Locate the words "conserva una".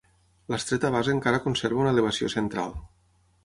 1.45-1.95